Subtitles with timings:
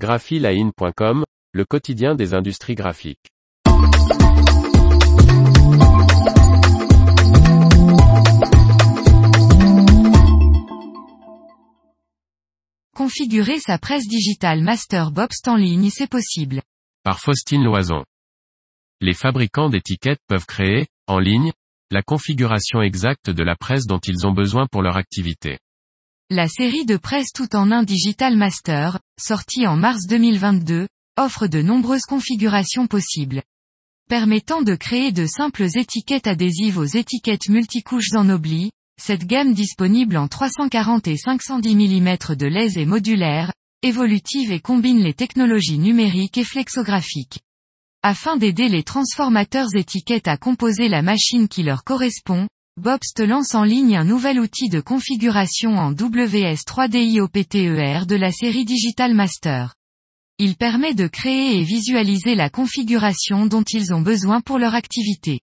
[0.00, 3.28] graphiline.com, le quotidien des industries graphiques.
[12.96, 16.62] Configurer sa presse digitale Master Bobst en ligne c'est possible.
[17.04, 18.02] Par Faustine Loison.
[19.02, 21.52] Les fabricants d'étiquettes peuvent créer, en ligne,
[21.90, 25.58] la configuration exacte de la presse dont ils ont besoin pour leur activité.
[26.32, 30.86] La série de presse tout en un Digital Master, sortie en mars 2022,
[31.18, 33.42] offre de nombreuses configurations possibles.
[34.08, 40.16] Permettant de créer de simples étiquettes adhésives aux étiquettes multicouches en obli, cette gamme disponible
[40.16, 43.52] en 340 et 510 mm de lèse est modulaire,
[43.82, 47.40] évolutive et combine les technologies numériques et flexographiques.
[48.04, 52.46] Afin d'aider les transformateurs étiquettes à composer la machine qui leur correspond,
[52.80, 58.64] Bobst lance en ligne un nouvel outil de configuration en WS 3DIOPTER de la série
[58.64, 59.74] Digital Master.
[60.38, 65.40] Il permet de créer et visualiser la configuration dont ils ont besoin pour leur activité.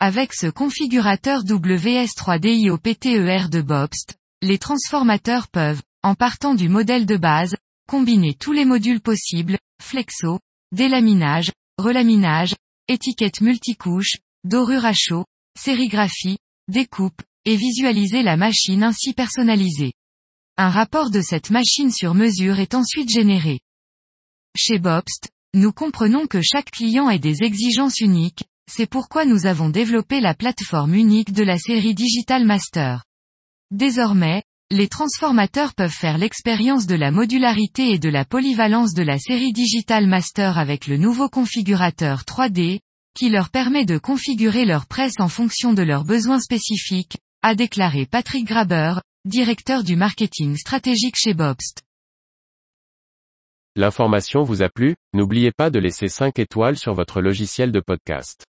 [0.00, 7.56] Avec ce configurateur WS3DIOPTER de Bobst, les transformateurs peuvent, en partant du modèle de base,
[7.86, 10.40] combiner tous les modules possibles, flexo,
[10.72, 12.54] délaminage, relaminage,
[12.88, 15.26] étiquette multicouche, dorure à chaud,
[15.58, 19.92] sérigraphie, découpe, et visualiser la machine ainsi personnalisée.
[20.56, 23.60] Un rapport de cette machine sur mesure est ensuite généré.
[24.56, 29.70] Chez Bobst, nous comprenons que chaque client ait des exigences uniques, c'est pourquoi nous avons
[29.70, 33.04] développé la plateforme unique de la série Digital Master.
[33.70, 39.18] Désormais, les transformateurs peuvent faire l'expérience de la modularité et de la polyvalence de la
[39.18, 42.80] série Digital Master avec le nouveau configurateur 3D,
[43.18, 48.06] qui leur permet de configurer leur presse en fonction de leurs besoins spécifiques, a déclaré
[48.06, 51.82] Patrick Graber, directeur du marketing stratégique chez Bobst.
[53.74, 58.46] L'information vous a plu, n'oubliez pas de laisser 5 étoiles sur votre logiciel de podcast.